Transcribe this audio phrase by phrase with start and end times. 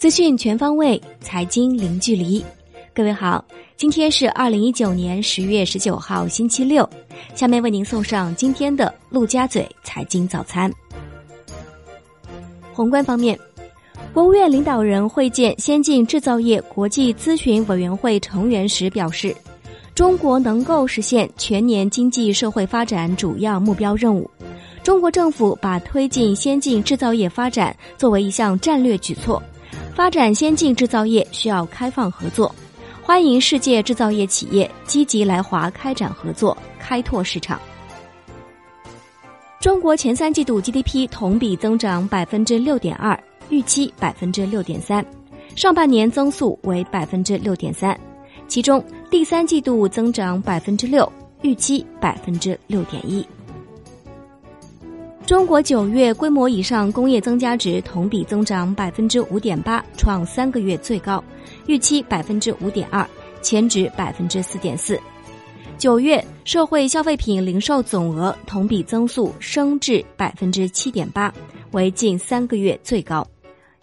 [0.00, 2.42] 资讯全方位，财经零距离。
[2.94, 3.44] 各位好，
[3.76, 6.88] 今天是二零一九年十月十九号，星期六。
[7.34, 10.72] 下面为您送上今天的陆家嘴财经早餐。
[12.72, 13.38] 宏观方面，
[14.14, 19.36] 国务院领导人会见先进制造业国际咨询委员会成员时表示，
[19.94, 24.30] 中国能够实现全年经济社会发展主要目标任务。
[24.82, 29.42] 中国政府把推进先进制造业发展作为一项战略举措。
[29.94, 32.54] 发展先进制造业需要开放合作，
[33.02, 37.60] 欢迎世界制造业企业积极来华开展合作，开拓市场。
[39.60, 43.18] 中国前三季度 GDP 同比增长百分之六点二，
[43.50, 45.04] 预期百分之六点三，
[45.54, 47.98] 上半年增速为百分之六点三，
[48.48, 51.10] 其中第三季度增长百分之六，
[51.42, 53.26] 预期百分之六点一。
[55.30, 61.22] 中国九月规模以上工业增加值同比增长百分之五点八，创三个月最高，
[61.68, 63.08] 预期百分之五点二，
[63.40, 64.98] 前值百分之四点四。
[65.78, 71.32] 九月社会消费品零售总额同比增速升至百分之七点八，
[71.70, 73.24] 为近三个月最高。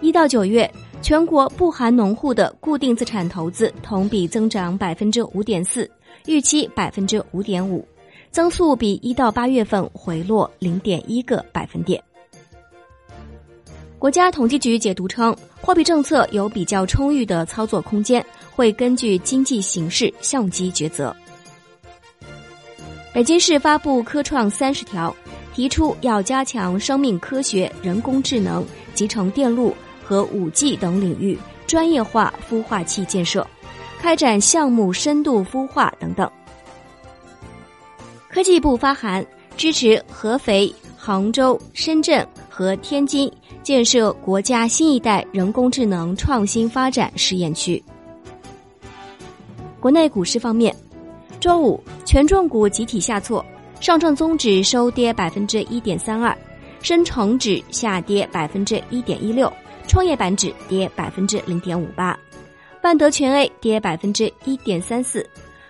[0.00, 0.68] 一到九月，
[1.00, 5.88] 全国不含农户的固定资产投资同比增长百分之五点四，
[6.26, 7.86] 预期百分之五点五。
[8.36, 11.98] 增速比一到八月份回落零点一个百分点。
[13.98, 18.22] 国家统计局解读称，货币政策有比较充裕的操作空间，
[18.54, 21.16] 会根据经济形势相机抉择。
[23.14, 25.16] 北京市发布科创三十条，
[25.54, 33.46] 提出要加强生命科学、人工智能、集成电路和五 G 等领域专业化孵化器建设，
[33.98, 36.30] 开展项目深度孵化等等。
[38.36, 47.82] 科技部发函支持合肥、杭州、深圳和天津建设国家新一代人工智能创新发展试验区。
[49.80, 50.76] 国内股市方面，
[51.40, 53.42] 周五权重股集体下挫，
[53.80, 56.36] 上证综指收跌百分之一点三二，
[56.82, 59.50] 深成指下跌百分之一点一六，
[59.88, 62.14] 创业板指跌百分之零点五八，
[62.82, 65.26] 万德全 A 跌百分之一点三四。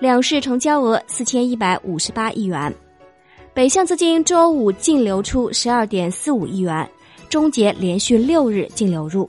[0.00, 2.72] 两市成交额四千一百五十八亿元，
[3.52, 6.88] 北向资金周五净流出十二点四五亿元，
[7.28, 9.28] 终结连续六日净流入。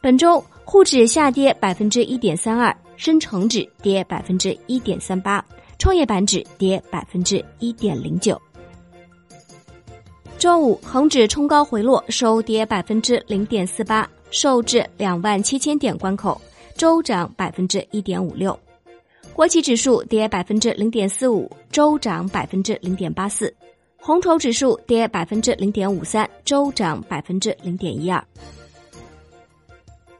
[0.00, 5.44] 本周沪指下跌百分之一点三二，深成指跌百分之一点三八，
[5.78, 8.40] 创业板指跌百分之一点零九。
[10.38, 16.40] 周五恒指冲高回落，收跌百分之零点四八，收至两万七千点关口，
[16.76, 18.58] 周涨百分之一点五六。
[19.34, 23.48] 国企指数跌百分之零点四五，周涨百分之零点八四；
[23.96, 28.24] 红筹指数跌百分之零点五三，周涨百分之零点一二。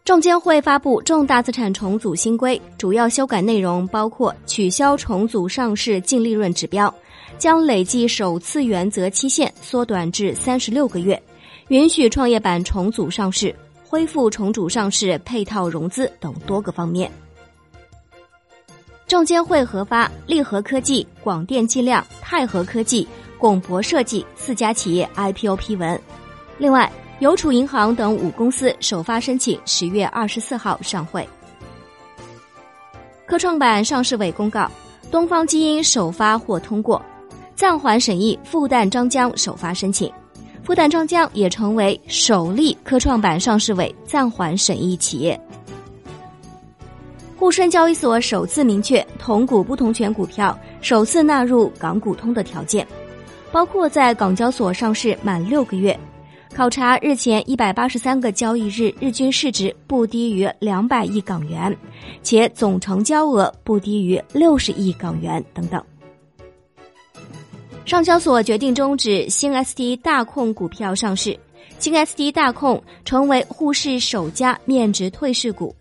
[0.04, 6.92] 证监会发布重大资产重组新规，主要修改内容包括取消重组上市净利润指标，
[7.38, 11.22] 将累计首次原则期限缩短至三十六个月，
[11.68, 13.54] 允许创业板重组上市，
[13.88, 17.08] 恢复重组上市配套融资等多个方面。
[19.06, 23.06] 证监会核发利和科技、广电计量、泰和科技、
[23.38, 26.00] 拱博设计四家企业 IPO 批文。
[26.56, 31.28] 另外，邮储银行等五公司首发申请十月二十四号上会。
[33.26, 34.70] 科创板上市委公告，
[35.10, 37.00] 东方基因首发获通过，
[37.54, 40.12] 暂缓审议复旦张江首发申请，
[40.62, 45.40] 复旦张江也成为首例科创板上市委暂缓审议企业。
[47.44, 52.88] 沪深交易所首次明确同股不同权股票首次纳入港股通的条件，
[53.52, 55.94] 包括在港交所上市满六个月，
[56.54, 61.76] 考察日前一百八十三个交易日日均市值不低于两百亿港元，
[62.22, 65.84] 且总成交额不低于六十亿港元等等。
[67.84, 71.38] 上交所决定终止新 ST 大控股票上市，
[71.78, 75.76] 新 ST 大控成为沪市首家面值退市股。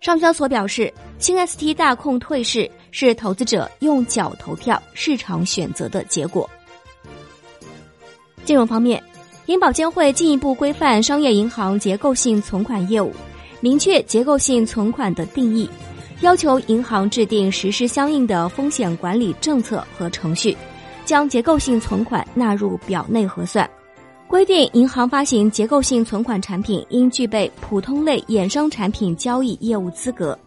[0.00, 6.48] 上交所表示，新 ST 大控退市是投资者用脚投票、市场选择的结果。
[8.44, 9.02] 金融方面，
[9.46, 13.12] 银保监会进一步规范商业银行结构性存款业务，
[13.60, 15.68] 明确结构性存款的定义，
[16.20, 20.56] 要求银行制定实施相应的风险管理政策和程序，
[21.04, 23.68] 将结构性存款纳入表内核算。
[24.28, 30.38] 规定，银行发行结构性存款产品应具备普通类衍生产品交易业务资格，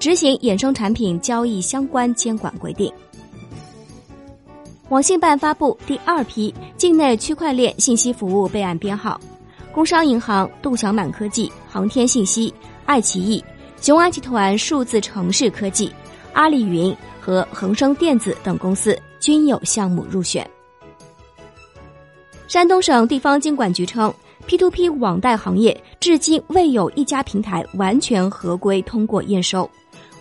[0.00, 2.92] 执行衍生产品交易相关监管规定。
[4.88, 9.20] 网信办发布第二批境内区块链信息服务备案编号，
[9.72, 12.52] 工商银行、度小满科技、航天信息、
[12.86, 13.42] 爱奇艺、
[13.80, 15.92] 雄安集团数字城市科技、
[16.32, 20.44] 阿里云和恒生电子等公司均有项目入选。
[22.48, 24.12] 山东省地方经管局称
[24.48, 29.70] ，P2P 网贷行业至今未有一家平台完全合规通过验收，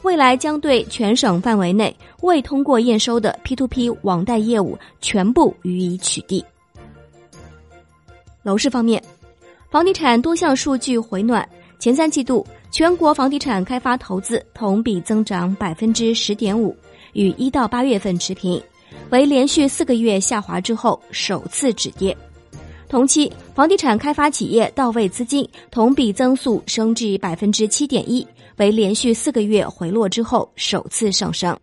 [0.02, 6.44] 未来将对全省范围内未通过验收的 P2P 网贷业务全部予以取缔。
[8.44, 9.02] 楼市方面，
[9.72, 11.48] 房地产多项数据回暖，
[11.80, 16.76] 前三季度全国房地产开发投资同比增长百分之十点五，
[17.14, 18.62] 与一到八月份持平。
[19.10, 22.16] 为连续四个月下滑之后首次止跌，
[22.90, 28.26] 同期房地产开发企业到位资金同比增速升至百分之七点一，
[28.58, 31.58] 为连续四个月回落之后首次上升。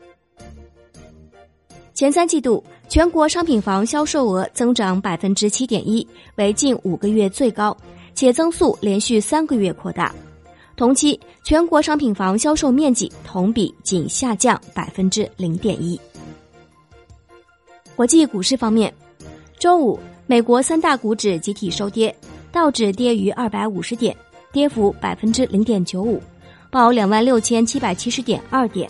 [1.92, 6.06] 前三季度全国商品房销售额增长百分之七点一，
[6.36, 7.76] 为近五个月最高，
[8.14, 10.12] 且增速连续三个月扩大。
[10.76, 15.98] 同期全国商品房销售面积同比仅下降百分之零点一。
[17.96, 18.92] 国际股市方面，
[19.58, 22.14] 周五美国三大股指集体收跌，
[22.50, 24.16] 道指跌逾二百五十点，
[24.52, 26.20] 跌幅百分之零点九五，
[26.70, 28.88] 报两万六千七百七十点二点；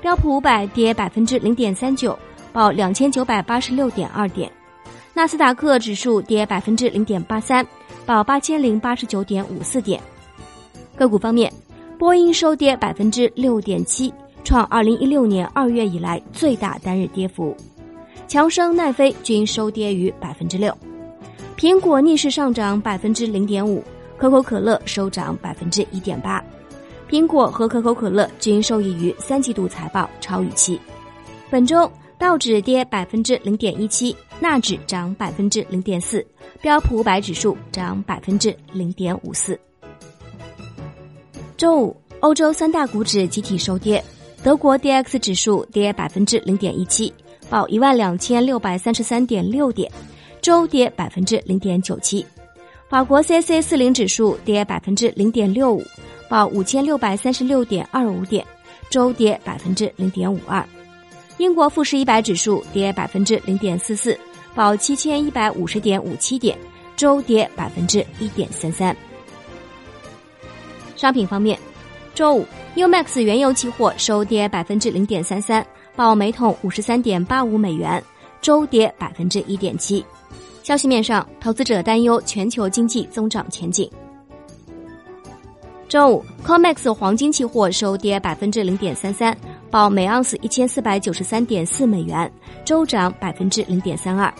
[0.00, 2.18] 标普五百跌百分之零点三九，
[2.50, 4.48] 报两千九百八十六点二点；
[5.12, 7.66] 纳斯达克指数跌百分之零点八三，
[8.06, 10.00] 报八千零八十九点五四点。
[10.96, 11.52] 个股方面，
[11.98, 14.10] 波音收跌百分之六点七，
[14.44, 17.54] 创二零一六年二月以来最大单日跌幅。
[18.28, 20.76] 强生、奈飞均收跌逾百分之六，
[21.56, 23.82] 苹果逆势上涨百分之零点五，
[24.16, 26.42] 可口可乐收涨百分之一点八，
[27.08, 30.80] 苹果和可口可乐均受益于三季度财报超预期。
[31.50, 36.24] 本周道指跌百分之零点一七，纳指涨百分之零点四，
[36.60, 39.58] 标普五百指数涨百分之零点五四。
[41.56, 44.02] 周五，欧洲三大股指集体收跌，
[44.42, 47.12] 德国 D X 指数跌百分之零点一七。
[47.50, 49.90] 报一万两千六百三十三点六点，
[50.40, 52.24] 周跌百分之零点九七。
[52.88, 55.84] 法国 C C 四零指数跌百分之零点六五，
[56.28, 58.46] 报五千六百三十六点二五点，
[58.88, 60.64] 周跌百分之零点五二。
[61.38, 64.16] 英国富时一百指数跌百分之零点四四，
[64.54, 66.56] 报七千一百五十点五七点，
[66.96, 68.96] 周跌百分之一点三三。
[70.94, 71.58] 商品方面，
[72.14, 75.66] 周五 New Max 原油期货收跌百分之零点三三。
[76.00, 78.02] 报每桶五十三点八五美元，
[78.40, 80.02] 周跌百分之一点七。
[80.62, 83.86] 消息面上，投资者担忧全球经济增长前景。
[85.90, 89.36] 周五，COMEX 黄金期货收跌百分之零点三三，
[89.70, 92.32] 报每盎司一千四百九十三点四美元，
[92.64, 94.32] 周涨百分之零点三二。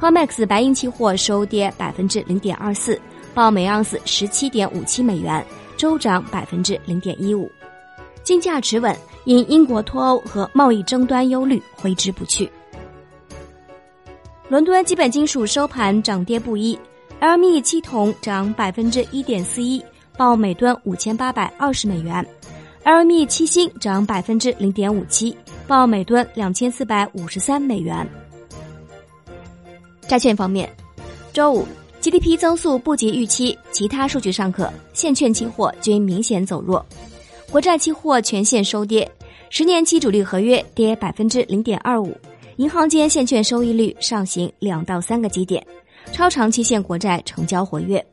[0.00, 3.00] COMEX 白银期货收跌百分之零点二四，
[3.32, 7.48] 报每盎司十七点五七美元，周涨百分之零点一五。
[8.24, 8.92] 金价持稳。
[9.26, 12.50] 因英国脱欧和贸易争端忧虑挥之不去。
[14.48, 16.78] 伦敦基本金属收盘涨跌不一
[17.20, 19.84] ，LME 七铜涨百分之一点四一，
[20.16, 22.24] 报每吨五千八百二十美元
[22.84, 25.36] ；LME 七锌涨百分之零点五七，
[25.66, 28.08] 报每吨两千四百五十三美元。
[30.06, 30.72] 债券方面，
[31.32, 31.66] 周五
[32.00, 36.86] GDP 增速不及预期，其他数据尚可，现券期货均明显走弱。
[37.50, 39.10] 国债期货全线收跌，
[39.48, 42.14] 十年期主力合约跌百分之零点二五，
[42.56, 45.64] 银行间现券收益率上行两到三个基点，
[46.12, 48.04] 超长期限国债成交活跃，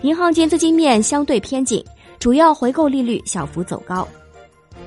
[0.00, 1.84] 银行间资金面相对偏紧，
[2.18, 4.06] 主要回购利率小幅走高。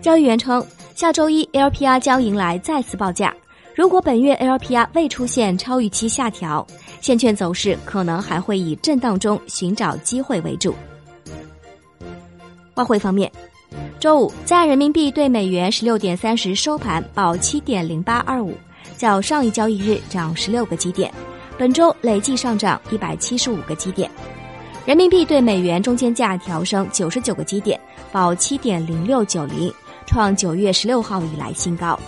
[0.01, 0.65] 交易员称，
[0.96, 3.34] 下周一 LPR 将迎来再次报价，
[3.75, 6.65] 如果本月 LPR 未出现超预期下调，
[7.00, 10.74] 现券走势可能还会以震荡中寻找机会为主。
[12.74, 13.32] 外汇方面。
[14.06, 18.54] 周五，在人民币对美元十六点三十收盘报七点零八二五，
[18.96, 21.12] 较上一交易日涨十六个基点，
[21.58, 24.08] 本周累计上涨一百七十五个基点。
[24.86, 27.82] 人民币对美元中间价调升九十九个基点，
[28.12, 29.74] 报七点零六九零，
[30.06, 32.00] 创九月十六号以来新高，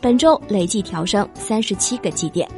[0.00, 2.50] 本周累计调升三十七个基点。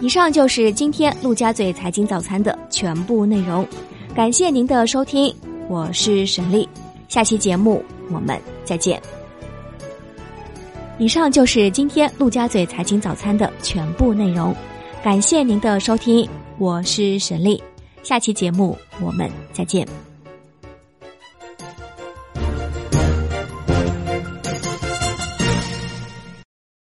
[0.00, 3.64] 以上就是今天陆家嘴财经早餐的全部内容，
[4.12, 5.32] 感谢您的收听，
[5.68, 6.68] 我是沈丽。
[7.08, 9.00] 下期节目我们再见。
[10.98, 14.54] 以上就是今天陆家嘴财经早餐的全部内容，
[15.04, 17.62] 感谢您的收听，我是沈丽。
[18.02, 20.05] 下期节目我们再见。